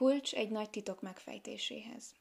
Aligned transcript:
Kulcs 0.00 0.34
egy 0.34 0.50
nagy 0.50 0.70
titok 0.70 1.02
megfejtéséhez. 1.02 2.14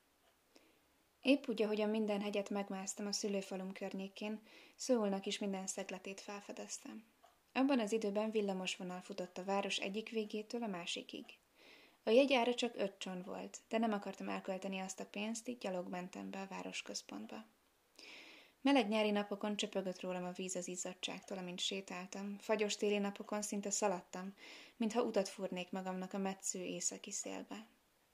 Épp 1.21 1.47
úgy, 1.47 1.61
ahogyan 1.61 1.89
minden 1.89 2.21
hegyet 2.21 2.49
megmásztam 2.49 3.07
a 3.07 3.11
szülőfalum 3.11 3.71
környékén, 3.71 4.39
Szőulnak 4.75 5.25
is 5.25 5.39
minden 5.39 5.67
szegletét 5.67 6.21
felfedeztem. 6.21 7.03
Abban 7.53 7.79
az 7.79 7.91
időben 7.91 8.31
villamos 8.31 8.75
vonal 8.75 9.01
futott 9.01 9.37
a 9.37 9.43
város 9.43 9.77
egyik 9.77 10.09
végétől 10.09 10.63
a 10.63 10.67
másikig. 10.67 11.25
A 12.03 12.09
jegyára 12.09 12.53
csak 12.53 12.75
öt 12.75 12.97
cson 12.97 13.21
volt, 13.21 13.57
de 13.69 13.77
nem 13.77 13.93
akartam 13.93 14.29
elkölteni 14.29 14.79
azt 14.79 14.99
a 14.99 15.05
pénzt, 15.05 15.47
így 15.47 15.57
gyalog 15.57 15.87
mentem 15.87 16.29
be 16.29 16.41
a 16.41 16.47
városközpontba. 16.49 17.45
Meleg 18.61 18.87
nyári 18.87 19.11
napokon 19.11 19.55
csöpögött 19.55 20.01
rólam 20.01 20.23
a 20.23 20.31
víz 20.31 20.55
az 20.55 20.67
izzadságtól, 20.67 21.37
amint 21.37 21.59
sétáltam. 21.59 22.37
Fagyos 22.39 22.75
téli 22.75 22.97
napokon 22.97 23.41
szinte 23.41 23.69
szaladtam, 23.69 24.33
mintha 24.77 25.01
utat 25.01 25.29
fúrnék 25.29 25.71
magamnak 25.71 26.13
a 26.13 26.17
metsző 26.17 26.63
északi 26.63 27.11
szélbe. 27.11 27.65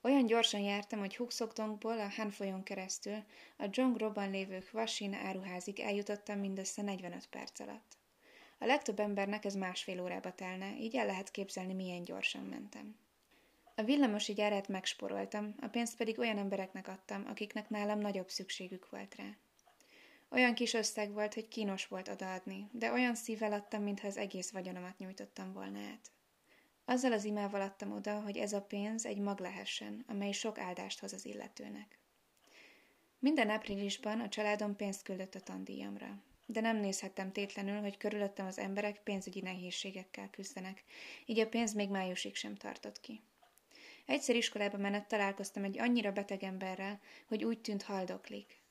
Olyan 0.02 0.26
gyorsan 0.26 0.60
jártam, 0.60 0.98
hogy 0.98 1.16
Huxogdongból 1.16 2.00
a 2.00 2.10
Han 2.16 2.30
folyón 2.30 2.62
keresztül 2.62 3.24
a 3.56 3.68
Zsongrobban 3.72 4.30
lévő 4.30 4.58
Hvasina 4.58 5.16
áruházig 5.16 5.80
eljutottam 5.80 6.38
mindössze 6.38 6.82
45 6.82 7.26
perc 7.26 7.60
alatt. 7.60 7.96
A 8.58 8.64
legtöbb 8.64 9.00
embernek 9.00 9.44
ez 9.44 9.54
másfél 9.54 10.02
órába 10.02 10.34
telne, 10.34 10.76
így 10.78 10.96
el 10.96 11.06
lehet 11.06 11.30
képzelni, 11.30 11.72
milyen 11.72 12.04
gyorsan 12.04 12.42
mentem. 12.42 12.96
A 13.74 13.82
villamosi 13.82 14.32
gyárát 14.32 14.68
megsporoltam, 14.68 15.54
a 15.60 15.68
pénzt 15.68 15.96
pedig 15.96 16.18
olyan 16.18 16.38
embereknek 16.38 16.88
adtam, 16.88 17.26
akiknek 17.28 17.68
nálam 17.68 17.98
nagyobb 17.98 18.28
szükségük 18.28 18.90
volt 18.90 19.14
rá. 19.14 19.36
Olyan 20.30 20.54
kis 20.54 20.74
összeg 20.74 21.12
volt, 21.12 21.34
hogy 21.34 21.48
kínos 21.48 21.86
volt 21.86 22.08
odaadni, 22.08 22.68
de 22.72 22.92
olyan 22.92 23.14
szívvel 23.14 23.52
adtam, 23.52 23.82
mintha 23.82 24.06
az 24.06 24.16
egész 24.16 24.50
vagyonomat 24.50 24.98
nyújtottam 24.98 25.52
volna 25.52 25.78
át. 25.78 26.10
Azzal 26.84 27.12
az 27.12 27.24
imával 27.24 27.60
adtam 27.60 27.92
oda, 27.92 28.20
hogy 28.20 28.36
ez 28.36 28.52
a 28.52 28.62
pénz 28.62 29.06
egy 29.06 29.18
mag 29.18 29.40
lehessen, 29.40 30.04
amely 30.08 30.32
sok 30.32 30.58
áldást 30.58 31.00
hoz 31.00 31.12
az 31.12 31.24
illetőnek. 31.24 31.98
Minden 33.18 33.48
áprilisban 33.48 34.20
a 34.20 34.28
családom 34.28 34.76
pénzt 34.76 35.02
küldött 35.02 35.34
a 35.34 35.40
tandíjamra, 35.40 36.22
de 36.46 36.60
nem 36.60 36.76
nézhettem 36.76 37.32
tétlenül, 37.32 37.80
hogy 37.80 37.96
körülöttem 37.96 38.46
az 38.46 38.58
emberek 38.58 39.02
pénzügyi 39.02 39.40
nehézségekkel 39.40 40.30
küzdenek, 40.30 40.84
így 41.24 41.40
a 41.40 41.48
pénz 41.48 41.72
még 41.72 41.88
májusig 41.88 42.34
sem 42.34 42.54
tartott 42.54 43.00
ki. 43.00 43.22
Egyszer 44.06 44.36
iskolába 44.36 44.76
menet 44.76 45.08
találkoztam 45.08 45.64
egy 45.64 45.78
annyira 45.78 46.12
beteg 46.12 46.42
emberrel, 46.42 47.00
hogy 47.26 47.44
úgy 47.44 47.60
tűnt 47.60 47.82
haldoklik. 47.82 48.64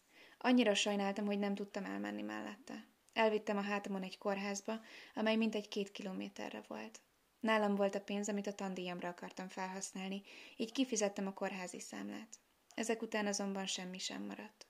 Annyira 0.45 0.73
sajnáltam, 0.75 1.25
hogy 1.25 1.39
nem 1.39 1.55
tudtam 1.55 1.85
elmenni 1.85 2.21
mellette. 2.21 2.85
Elvittem 3.13 3.57
a 3.57 3.61
hátamon 3.61 4.03
egy 4.03 4.17
kórházba, 4.17 4.79
amely 5.15 5.35
mintegy 5.35 5.67
két 5.67 5.91
kilométerre 5.91 6.63
volt. 6.67 6.99
Nálam 7.39 7.75
volt 7.75 7.95
a 7.95 8.01
pénz, 8.01 8.29
amit 8.29 8.47
a 8.47 8.53
tandíjamra 8.53 9.07
akartam 9.07 9.47
felhasználni, 9.47 10.21
így 10.57 10.71
kifizettem 10.71 11.27
a 11.27 11.33
kórházi 11.33 11.79
számlát. 11.79 12.39
Ezek 12.75 13.01
után 13.01 13.25
azonban 13.25 13.65
semmi 13.65 13.97
sem 13.97 14.23
maradt. 14.23 14.67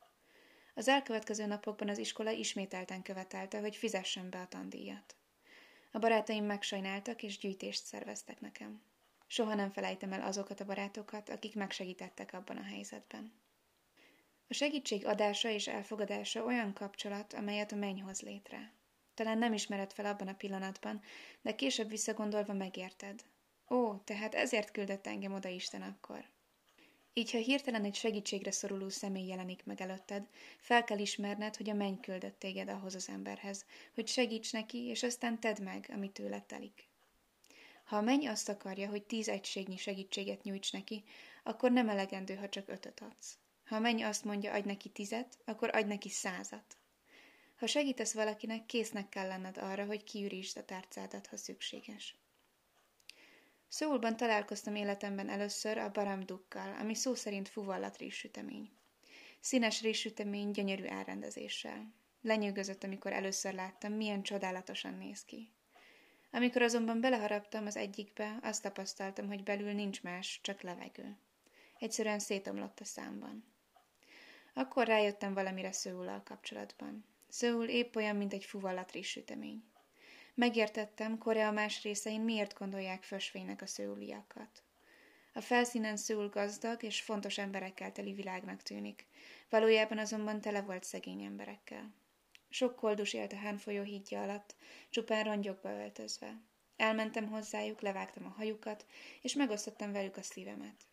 Az 0.76 0.88
elkövetkező 0.88 1.46
napokban 1.46 1.90
az 1.90 1.98
iskola 1.98 2.31
ismételten 2.31 3.02
követelte, 3.02 3.59
hogy 3.59 3.76
fizessem 3.76 4.30
be 4.30 4.40
a 4.40 4.48
tandíjat. 4.48 5.16
A 5.92 6.00
barátaim 6.00 6.46
megsajnáltak 6.46 7.23
és 7.23 7.38
gyűjtést 7.38 7.86
szerveztek 7.86 8.40
nekem. 8.40 8.81
Soha 9.28 9.56
nem 9.56 9.72
felejtem 9.72 10.14
el 10.14 10.22
azokat 10.22 10.59
a 10.59 10.66
barátokat, 10.66 11.30
akik 11.30 11.56
megsegítettek 11.56 12.34
abban 12.34 12.58
a 12.58 12.64
helyzetben. 12.64 13.44
A 14.47 14.53
segítség 14.53 15.05
adása 15.05 15.49
és 15.49 15.67
elfogadása 15.67 16.44
olyan 16.44 16.73
kapcsolat, 16.73 17.33
amelyet 17.33 17.72
a 17.72 17.75
menny 17.75 18.01
hoz 18.01 18.22
létre. 18.22 18.73
Talán 19.13 19.38
nem 19.38 19.53
ismered 19.53 19.94
fel 19.94 20.06
abban 20.06 20.28
a 20.28 20.35
pillanatban, 20.35 21.01
de 21.41 21.56
később 21.56 21.89
visszagondolva 21.89 22.53
megérted. 22.53 23.25
Ó, 23.69 23.95
tehát 23.95 24.35
ezért 24.35 24.72
küldött 24.72 25.07
engem 25.07 25.34
oda 25.34 25.50
Isten 25.50 25.81
akkor. 25.81 26.29
Így, 27.13 27.31
ha 27.31 27.38
hirtelen 27.38 27.84
egy 27.84 27.95
segítségre 27.95 28.51
szoruló 28.51 28.89
személy 28.89 29.28
jelenik 29.28 29.66
meg 29.66 29.81
előtted, 29.81 30.28
fel 30.57 30.84
kell 30.84 30.97
ismerned, 31.00 31.55
hogy 31.55 31.69
a 31.69 31.73
menny 31.73 32.00
küldött 32.00 32.39
téged 32.39 32.69
ahhoz 32.69 32.95
az 32.95 33.09
emberhez, 33.09 33.66
hogy 33.94 34.07
segíts 34.07 34.51
neki, 34.53 34.78
és 34.78 35.03
aztán 35.03 35.39
tedd 35.39 35.61
meg, 35.61 35.89
amit 35.94 36.11
tőle 36.11 36.41
telik. 36.41 36.88
Ha 37.84 37.97
a 37.97 38.01
menny 38.01 38.28
azt 38.28 38.50
akarja, 38.50 38.89
hogy 38.89 39.03
tíz 39.03 39.29
egységnyi 39.29 39.78
segítséget 39.78 40.44
nyújts 40.44 40.72
neki, 40.72 41.03
akkor 41.44 41.72
nem 41.72 41.89
elegendő, 41.89 42.35
ha 42.35 42.50
csak 42.50 42.69
ötöt 42.69 43.00
adsz. 43.00 43.38
Ha 43.66 43.76
a 43.76 43.80
menny 43.80 44.03
azt 44.03 44.24
mondja, 44.24 44.53
adj 44.53 44.68
neki 44.68 44.90
tizet, 44.90 45.38
akkor 45.46 45.76
adj 45.76 45.88
neki 45.88 46.09
százat. 46.09 46.78
Ha 47.56 47.68
segítesz 47.68 48.14
valakinek, 48.14 48.66
késznek 48.66 49.09
kell 49.09 49.28
lenned 49.28 49.58
arra, 49.58 49.86
hogy 49.86 50.03
kiürítsd 50.03 50.58
a 50.58 50.66
tárcádat, 50.66 51.28
ha 51.28 51.38
szükséges. 51.38 52.16
Szóulban 53.68 54.18
találkoztam 54.18 54.76
életemben 54.76 55.30
először 55.30 55.78
a 55.78 55.92
baramdukkal, 55.92 56.76
ami 56.80 56.96
szó 56.96 57.16
szerint 57.16 57.50
fuvallat 57.50 57.98
rizsütemény. 57.98 58.70
Színes 59.40 59.82
rizsütemény 59.82 60.52
gyönyörű 60.52 60.84
elrendezéssel. 60.84 61.94
Lenyűgözött, 62.22 62.84
amikor 62.84 63.14
először 63.14 63.53
láttam, 63.53 63.94
milyen 63.94 64.24
csodálatosan 64.24 64.94
néz 64.94 65.24
ki. 65.24 65.52
Amikor 66.32 66.62
azonban 66.62 67.02
beleharaptam 67.02 67.66
az 67.66 67.76
egyikbe, 67.76 68.40
azt 68.42 68.62
tapasztaltam, 68.62 69.28
hogy 69.28 69.44
belül 69.44 69.72
nincs 69.72 70.03
más, 70.03 70.40
csak 70.44 70.62
levegő. 70.62 71.18
Egyszerűen 71.80 72.20
szétomlott 72.20 72.80
a 72.80 72.86
számban. 72.86 73.54
Akkor 74.57 74.88
rájöttem 74.88 75.33
valamire 75.33 75.71
Szőullal 75.71 76.21
kapcsolatban. 76.23 77.05
Szőul 77.27 77.67
épp 77.67 77.95
olyan, 77.95 78.16
mint 78.16 78.33
egy 78.33 78.45
fuvallat 78.45 79.03
sütemény. 79.03 79.63
Megértettem, 80.33 81.17
Korea 81.17 81.51
más 81.51 81.83
részein 81.83 82.21
miért 82.21 82.57
gondolják 82.57 83.03
fösvénynek 83.03 83.61
a 83.61 83.66
szőuliakat. 83.66 84.63
A 85.33 85.41
felszínen 85.41 85.97
Szőul 85.97 86.29
gazdag 86.29 86.83
és 86.83 87.01
fontos 87.01 87.38
emberekkel 87.38 87.91
teli 87.91 88.13
világnak 88.13 88.61
tűnik, 88.61 89.05
valójában 89.49 89.97
azonban 89.97 90.41
tele 90.41 90.61
volt 90.61 90.83
szegény 90.83 91.23
emberekkel. 91.23 91.93
Sok 92.49 92.75
koldus 92.75 93.13
élt 93.13 93.33
a 93.33 93.37
Hán 93.37 93.57
folyó 93.57 93.83
hídja 93.83 94.22
alatt, 94.22 94.55
csupán 94.89 95.23
rongyokba 95.23 95.69
öltözve. 95.69 96.41
Elmentem 96.75 97.27
hozzájuk, 97.27 97.81
levágtam 97.81 98.25
a 98.25 98.33
hajukat, 98.37 98.85
és 99.22 99.33
megosztottam 99.33 99.91
velük 99.91 100.17
a 100.17 100.22
szívemet. 100.22 100.83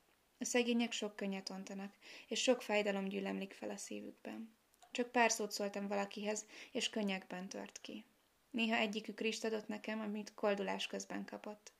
A 0.43 0.45
szegények 0.45 0.93
sok 0.93 1.17
könnyet 1.17 1.51
ontanak, 1.51 1.95
és 2.27 2.43
sok 2.43 2.63
fájdalom 2.63 3.05
gyűlemlik 3.05 3.53
fel 3.53 3.71
a 3.71 3.77
szívükben. 3.77 4.55
Csak 4.91 5.13
pár 5.13 5.31
szót 5.33 5.53
szóltam 5.53 5.89
valakihez, 5.89 6.47
és 6.73 6.91
könnyekben 6.91 7.49
tört 7.49 7.81
ki. 7.81 8.05
Néha 8.51 8.77
egyikük 8.77 9.21
rist 9.21 9.45
adott 9.45 9.69
nekem, 9.69 10.01
amit 10.01 10.35
koldulás 10.35 10.87
közben 10.87 11.25
kapott. 11.25 11.73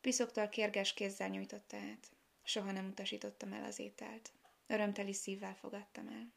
Piszoktól 0.00 0.48
kérges 0.48 0.94
kézzel 0.94 1.28
nyújtotta 1.28 1.76
át. 1.76 2.10
Soha 2.42 2.72
nem 2.72 2.86
utasítottam 2.86 3.52
el 3.52 3.64
az 3.64 3.78
ételt. 3.78 4.32
Örömteli 4.66 5.12
szívvel 5.12 5.54
fogadtam 5.54 6.08
el. 6.08 6.32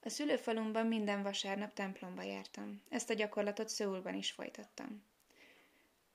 A 0.00 0.08
szülőfalumban 0.08 0.86
minden 0.86 1.22
vasárnap 1.22 1.72
templomba 1.72 2.22
jártam. 2.22 2.82
Ezt 2.88 3.10
a 3.10 3.14
gyakorlatot 3.14 3.68
Szőulban 3.68 4.14
is 4.14 4.30
folytattam. 4.30 5.04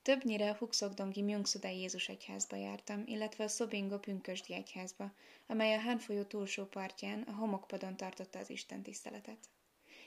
Többnyire 0.07 0.50
a 0.50 0.56
Huxogdongi 0.56 1.22
Myungszuda 1.22 1.68
Jézus 1.68 2.09
egyházba 2.09 2.56
jártam, 2.56 3.03
illetve 3.06 3.44
a 3.44 3.47
Szobingo 3.47 4.00
Pünkösdi 4.00 4.53
egyházba, 4.53 5.13
amely 5.47 5.73
a 5.73 5.79
Hán 5.79 5.97
folyó 6.00 6.23
túlsó 6.23 6.66
partján 6.66 7.22
a 7.22 7.31
homokpadon 7.31 7.97
tartotta 7.97 8.40
az 8.40 8.50
Isten 8.50 8.84
tiszteletet. 8.84 9.38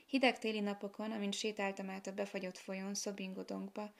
Hideg 0.06 0.38
téli 0.38 0.60
napokon, 0.60 1.12
amint 1.12 1.34
sétáltam 1.34 1.90
át 1.90 2.06
a 2.06 2.12
befagyott 2.12 2.58
folyón 2.58 2.94
Szobingodongba, 2.94 3.92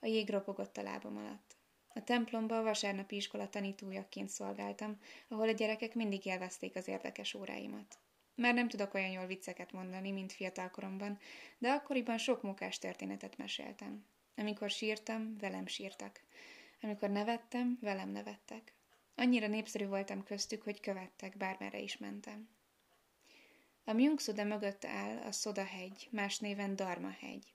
a 0.00 0.06
jég 0.06 0.30
ropogott 0.30 0.76
a 0.76 0.82
lábam 0.82 1.16
alatt. 1.16 1.56
A 1.88 2.04
templomba 2.04 2.58
a 2.58 2.62
vasárnapi 2.62 3.16
iskola 3.16 3.48
tanítójaként 3.48 4.28
szolgáltam, 4.28 5.00
ahol 5.28 5.48
a 5.48 5.52
gyerekek 5.52 5.94
mindig 5.94 6.26
élvezték 6.26 6.76
az 6.76 6.88
érdekes 6.88 7.34
óráimat. 7.34 7.98
Már 8.34 8.54
nem 8.54 8.68
tudok 8.68 8.94
olyan 8.94 9.10
jól 9.10 9.26
vicceket 9.26 9.72
mondani, 9.72 10.10
mint 10.10 10.32
fiatalkoromban, 10.32 11.18
de 11.58 11.70
akkoriban 11.70 12.18
sok 12.18 12.42
munkás 12.42 12.78
történetet 12.78 13.36
meséltem. 13.36 14.04
Amikor 14.38 14.70
sírtam, 14.70 15.36
velem 15.38 15.66
sírtak. 15.66 16.20
Amikor 16.82 17.10
nevettem, 17.10 17.78
velem 17.80 18.08
nevettek. 18.08 18.72
Annyira 19.14 19.46
népszerű 19.46 19.86
voltam 19.86 20.22
köztük, 20.22 20.62
hogy 20.62 20.80
követtek, 20.80 21.36
bármerre 21.36 21.78
is 21.78 21.96
mentem. 21.96 22.48
A 23.84 23.92
Myungszuda 23.92 24.44
mögött 24.44 24.84
áll 24.84 25.16
a 25.16 25.32
Szoda 25.32 25.64
hegy, 25.64 26.08
más 26.10 26.38
néven 26.38 26.76
Darma 26.76 27.10
hegy. 27.10 27.52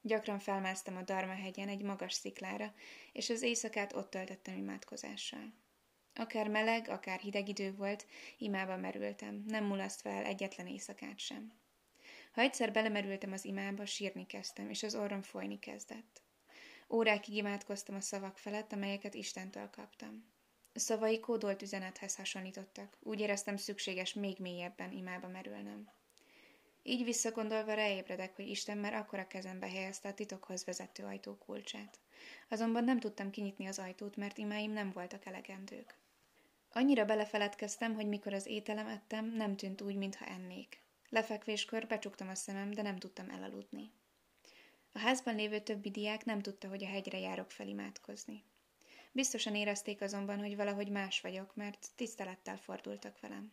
Gyakran 0.00 0.38
felmásztam 0.38 0.96
a 0.96 1.02
Darma 1.02 1.34
hegyen 1.34 1.68
egy 1.68 1.82
magas 1.82 2.12
sziklára, 2.12 2.74
és 3.12 3.30
az 3.30 3.42
éjszakát 3.42 3.92
ott 3.92 4.10
töltöttem 4.10 4.56
imádkozással. 4.56 5.52
Akár 6.14 6.48
meleg, 6.48 6.88
akár 6.88 7.20
hideg 7.20 7.48
idő 7.48 7.74
volt, 7.74 8.06
imába 8.38 8.76
merültem, 8.76 9.44
nem 9.46 9.64
mulasztva 9.64 10.10
el 10.10 10.24
egyetlen 10.24 10.66
éjszakát 10.66 11.18
sem. 11.18 11.52
Ha 12.34 12.40
egyszer 12.40 12.72
belemerültem 12.72 13.32
az 13.32 13.44
imába, 13.44 13.86
sírni 13.86 14.26
kezdtem, 14.26 14.70
és 14.70 14.82
az 14.82 14.94
orrom 14.94 15.22
folyni 15.22 15.58
kezdett. 15.58 16.22
Órákig 16.90 17.34
imádkoztam 17.34 17.94
a 17.94 18.00
szavak 18.00 18.38
felett, 18.38 18.72
amelyeket 18.72 19.14
Istentől 19.14 19.70
kaptam. 19.70 20.24
Szavai 20.72 21.20
kódolt 21.20 21.62
üzenethez 21.62 22.16
hasonlítottak. 22.16 22.96
Úgy 23.00 23.20
éreztem 23.20 23.56
szükséges 23.56 24.12
még 24.12 24.38
mélyebben 24.38 24.92
imába 24.92 25.28
merülnem. 25.28 25.90
Így 26.82 27.04
visszagondolva 27.04 27.74
ráébredek, 27.74 28.36
hogy 28.36 28.48
Isten 28.48 28.78
már 28.78 28.94
akkor 28.94 29.26
kezembe 29.26 29.68
helyezte 29.68 30.08
a 30.08 30.14
titokhoz 30.14 30.64
vezető 30.64 31.04
ajtó 31.04 31.36
kulcsát. 31.36 31.98
Azonban 32.48 32.84
nem 32.84 33.00
tudtam 33.00 33.30
kinyitni 33.30 33.66
az 33.66 33.78
ajtót, 33.78 34.16
mert 34.16 34.38
imáim 34.38 34.72
nem 34.72 34.90
voltak 34.92 35.26
elegendők. 35.26 35.98
Annyira 36.72 37.04
belefeledkeztem, 37.04 37.94
hogy 37.94 38.06
mikor 38.06 38.32
az 38.32 38.46
ételem 38.46 38.86
ettem, 38.86 39.26
nem 39.36 39.56
tűnt 39.56 39.80
úgy, 39.80 39.96
mintha 39.96 40.24
ennék. 40.24 40.83
Lefekvéskor 41.14 41.86
becsuktam 41.86 42.28
a 42.28 42.34
szemem, 42.34 42.70
de 42.70 42.82
nem 42.82 42.96
tudtam 42.96 43.30
elaludni. 43.30 43.90
A 44.92 44.98
házban 44.98 45.34
lévő 45.34 45.60
többi 45.60 45.90
diák 45.90 46.24
nem 46.24 46.40
tudta, 46.40 46.68
hogy 46.68 46.84
a 46.84 46.88
hegyre 46.88 47.18
járok 47.18 47.50
felimádkozni. 47.50 48.42
Biztosan 49.12 49.54
érezték 49.54 50.00
azonban, 50.00 50.38
hogy 50.38 50.56
valahogy 50.56 50.88
más 50.88 51.20
vagyok, 51.20 51.54
mert 51.54 51.88
tisztelettel 51.96 52.56
fordultak 52.56 53.20
velem. 53.20 53.52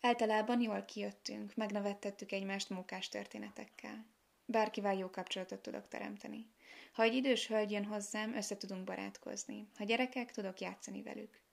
Általában 0.00 0.60
jól 0.60 0.82
kijöttünk, 0.82 1.54
megnevettettük 1.54 2.32
egymást 2.32 2.70
mókás 2.70 3.08
történetekkel. 3.08 4.06
Bárkivel 4.46 4.94
jó 4.94 5.10
kapcsolatot 5.10 5.60
tudok 5.60 5.88
teremteni. 5.88 6.46
Ha 6.92 7.02
egy 7.02 7.14
idős 7.14 7.46
hölgy 7.46 7.70
jön 7.70 7.84
hozzám, 7.84 8.34
össze 8.34 8.56
tudunk 8.56 8.84
barátkozni. 8.84 9.68
Ha 9.76 9.84
gyerekek, 9.84 10.30
tudok 10.30 10.60
játszani 10.60 11.02
velük. 11.02 11.43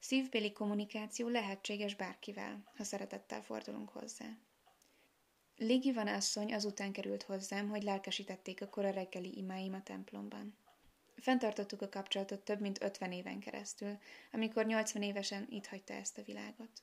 Szívbéli 0.00 0.52
kommunikáció 0.52 1.28
lehetséges 1.28 1.94
bárkivel, 1.94 2.70
ha 2.76 2.84
szeretettel 2.84 3.42
fordulunk 3.42 3.88
hozzá. 3.88 4.26
Ligi 5.56 5.92
van 5.92 6.06
asszony 6.06 6.54
azután 6.54 6.92
került 6.92 7.22
hozzám, 7.22 7.68
hogy 7.68 7.82
lelkesítették 7.82 8.62
a 8.62 8.68
kora 8.68 8.90
reggeli 8.90 9.36
imáim 9.36 9.74
a 9.74 9.82
templomban. 9.82 10.56
Fentartottuk 11.16 11.82
a 11.82 11.88
kapcsolatot 11.88 12.44
több 12.44 12.60
mint 12.60 12.82
ötven 12.82 13.12
éven 13.12 13.40
keresztül, 13.40 13.98
amikor 14.32 14.66
80 14.66 15.02
évesen 15.02 15.46
itt 15.50 15.66
hagyta 15.66 15.92
ezt 15.92 16.18
a 16.18 16.22
világot. 16.22 16.82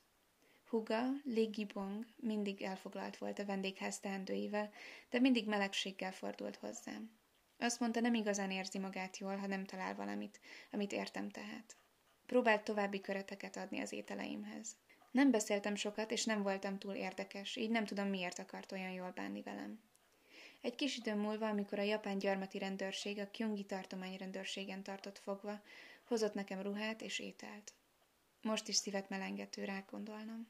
Huga, 0.68 1.02
Ligi 1.24 1.64
Bong 1.64 2.06
mindig 2.16 2.62
elfoglalt 2.62 3.16
volt 3.16 3.38
a 3.38 3.44
vendégház 3.44 4.00
teendőivel, 4.00 4.70
de 5.10 5.18
mindig 5.20 5.46
melegséggel 5.46 6.12
fordult 6.12 6.56
hozzám. 6.56 7.18
Azt 7.58 7.80
mondta, 7.80 8.00
nem 8.00 8.14
igazán 8.14 8.50
érzi 8.50 8.78
magát 8.78 9.18
jól, 9.18 9.36
ha 9.36 9.46
nem 9.46 9.64
talál 9.64 9.94
valamit, 9.94 10.40
amit 10.72 10.92
értem 10.92 11.30
tehát. 11.30 11.76
Próbált 12.28 12.62
további 12.62 13.00
köreteket 13.00 13.56
adni 13.56 13.80
az 13.80 13.92
ételeimhez. 13.92 14.76
Nem 15.10 15.30
beszéltem 15.30 15.74
sokat, 15.74 16.10
és 16.10 16.24
nem 16.24 16.42
voltam 16.42 16.78
túl 16.78 16.94
érdekes, 16.94 17.56
így 17.56 17.70
nem 17.70 17.84
tudom, 17.84 18.08
miért 18.08 18.38
akart 18.38 18.72
olyan 18.72 18.90
jól 18.90 19.10
bánni 19.10 19.42
velem. 19.42 19.80
Egy 20.60 20.74
kis 20.74 20.96
idő 20.96 21.14
múlva, 21.14 21.48
amikor 21.48 21.78
a 21.78 21.82
japán 21.82 22.18
gyarmati 22.18 22.58
rendőrség 22.58 23.18
a 23.18 23.30
Kyungi 23.30 23.66
rendőrségen 24.18 24.82
tartott 24.82 25.18
fogva, 25.18 25.62
hozott 26.04 26.34
nekem 26.34 26.60
ruhát 26.60 27.02
és 27.02 27.18
ételt. 27.18 27.72
Most 28.42 28.68
is 28.68 28.76
szívet 28.76 29.08
melengető 29.08 29.64
rá 29.64 29.84
gondolnom. 29.90 30.48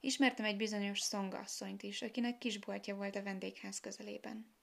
Ismertem 0.00 0.44
egy 0.44 0.56
bizonyos 0.56 1.00
szongasszonyt 1.00 1.82
is, 1.82 2.02
akinek 2.02 2.38
kisboltja 2.38 2.96
volt 2.96 3.16
a 3.16 3.22
vendégház 3.22 3.80
közelében. 3.80 4.54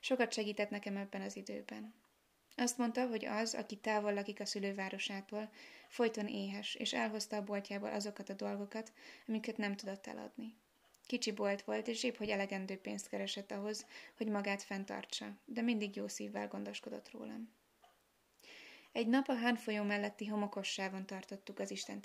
Sokat 0.00 0.32
segített 0.32 0.70
nekem 0.70 0.96
ebben 0.96 1.20
az 1.20 1.36
időben. 1.36 1.94
Azt 2.56 2.78
mondta, 2.78 3.06
hogy 3.06 3.24
az, 3.24 3.54
aki 3.54 3.76
távol 3.76 4.14
lakik 4.14 4.40
a 4.40 4.46
szülővárosától, 4.46 5.50
folyton 5.88 6.26
éhes, 6.26 6.74
és 6.74 6.92
elhozta 6.92 7.36
a 7.36 7.44
boltjából 7.44 7.92
azokat 7.92 8.28
a 8.28 8.34
dolgokat, 8.34 8.92
amiket 9.26 9.56
nem 9.56 9.76
tudott 9.76 10.06
eladni. 10.06 10.54
Kicsi 11.06 11.32
bolt 11.32 11.62
volt, 11.62 11.88
és 11.88 12.02
épp 12.02 12.16
hogy 12.16 12.28
elegendő 12.28 12.76
pénzt 12.76 13.08
keresett 13.08 13.50
ahhoz, 13.50 13.86
hogy 14.16 14.26
magát 14.28 14.62
fenntartsa, 14.62 15.38
de 15.44 15.60
mindig 15.60 15.96
jó 15.96 16.08
szívvel 16.08 16.48
gondoskodott 16.48 17.10
rólam. 17.10 17.52
Egy 18.92 19.06
nap 19.06 19.28
a 19.28 19.34
Hán 19.34 19.56
folyó 19.56 19.82
melletti 19.82 20.26
homokos 20.26 20.68
tartottuk 21.06 21.58
az 21.58 21.70
Isten 21.70 22.00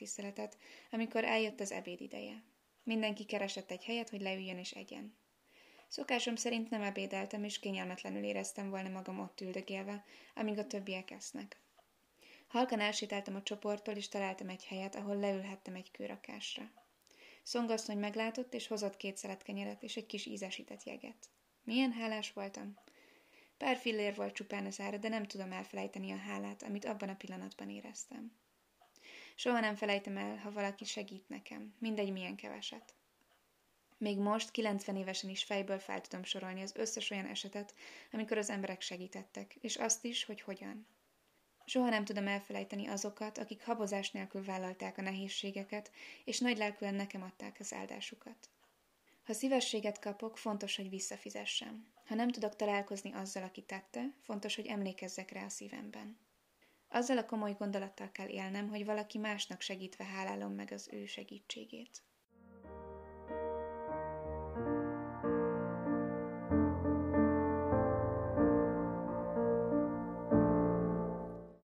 amikor 0.89 1.23
eljött 1.23 1.59
az 1.59 1.71
ebéd 1.71 2.01
ideje. 2.01 2.43
Mindenki 2.83 3.25
keresett 3.25 3.71
egy 3.71 3.83
helyet, 3.83 4.09
hogy 4.09 4.21
leüljön 4.21 4.57
és 4.57 4.71
egyen. 4.71 5.18
Szokásom 5.89 6.35
szerint 6.35 6.69
nem 6.69 6.81
ebédeltem, 6.81 7.43
és 7.43 7.59
kényelmetlenül 7.59 8.23
éreztem 8.23 8.69
volna 8.69 8.89
magam 8.89 9.19
ott 9.19 9.41
üldögélve, 9.41 10.05
amíg 10.35 10.57
a 10.57 10.67
többiek 10.67 11.11
esznek. 11.11 11.59
Halkan 12.47 12.79
elsétáltam 12.79 13.35
a 13.35 13.43
csoporttól, 13.43 13.95
és 13.95 14.07
találtam 14.07 14.49
egy 14.49 14.65
helyet, 14.65 14.95
ahol 14.95 15.15
leülhettem 15.15 15.75
egy 15.75 15.91
kőrakásra. 15.91 16.71
Szongasszony 17.43 17.97
meglátott, 17.97 18.53
és 18.53 18.67
hozott 18.67 18.97
két 18.97 19.17
szelet 19.17 19.43
kenyeret 19.43 19.83
és 19.83 19.95
egy 19.95 20.05
kis 20.05 20.25
ízesített 20.25 20.83
jeget. 20.83 21.29
Milyen 21.63 21.91
hálás 21.91 22.33
voltam! 22.33 22.77
Pár 23.57 23.77
fillér 23.77 24.15
volt 24.15 24.33
csupán 24.33 24.65
az 24.65 24.79
ára, 24.79 24.97
de 24.97 25.09
nem 25.09 25.25
tudom 25.25 25.51
elfelejteni 25.51 26.11
a 26.11 26.17
hálát, 26.17 26.63
amit 26.63 26.85
abban 26.85 27.09
a 27.09 27.15
pillanatban 27.15 27.69
éreztem. 27.69 28.31
Soha 29.35 29.59
nem 29.59 29.75
felejtem 29.75 30.17
el, 30.17 30.37
ha 30.37 30.51
valaki 30.51 30.85
segít 30.85 31.29
nekem, 31.29 31.75
mindegy 31.79 32.11
milyen 32.11 32.35
keveset. 32.35 32.93
Még 33.99 34.17
most, 34.17 34.51
90 34.51 34.95
évesen 34.95 35.29
is 35.29 35.43
fejből 35.43 35.79
fel 35.79 36.01
tudom 36.01 36.23
sorolni 36.23 36.61
az 36.61 36.75
összes 36.75 37.09
olyan 37.09 37.25
esetet, 37.25 37.73
amikor 38.11 38.37
az 38.37 38.49
emberek 38.49 38.81
segítettek, 38.81 39.55
és 39.55 39.75
azt 39.75 40.05
is, 40.05 40.23
hogy 40.23 40.41
hogyan. 40.41 40.87
Soha 41.65 41.89
nem 41.89 42.05
tudom 42.05 42.27
elfelejteni 42.27 42.87
azokat, 42.87 43.37
akik 43.37 43.63
habozás 43.63 44.11
nélkül 44.11 44.43
vállalták 44.43 44.97
a 44.97 45.01
nehézségeket, 45.01 45.91
és 46.25 46.39
nagy 46.39 46.57
lelkűen 46.57 46.93
nekem 46.93 47.21
adták 47.21 47.57
az 47.59 47.73
áldásukat. 47.73 48.49
Ha 49.25 49.33
szívességet 49.33 49.99
kapok, 49.99 50.37
fontos, 50.37 50.75
hogy 50.75 50.89
visszafizessem. 50.89 51.87
Ha 52.05 52.15
nem 52.15 52.29
tudok 52.29 52.55
találkozni 52.55 53.13
azzal, 53.13 53.43
aki 53.43 53.61
tette, 53.61 54.13
fontos, 54.21 54.55
hogy 54.55 54.65
emlékezzek 54.65 55.31
rá 55.31 55.45
a 55.45 55.49
szívemben. 55.49 56.17
Azzal 56.87 57.17
a 57.17 57.25
komoly 57.25 57.53
gondolattal 57.53 58.11
kell 58.11 58.27
élnem, 58.27 58.69
hogy 58.69 58.85
valaki 58.85 59.17
másnak 59.17 59.61
segítve 59.61 60.03
hálálom 60.03 60.53
meg 60.53 60.71
az 60.71 60.89
ő 60.91 61.05
segítségét. 61.05 62.01